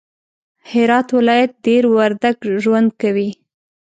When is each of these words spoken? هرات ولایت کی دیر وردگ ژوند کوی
هرات 0.71 1.07
ولایت 1.17 1.51
کی 1.55 1.61
دیر 1.65 1.83
وردگ 1.95 2.37
ژوند 2.63 2.89
کوی 3.01 3.29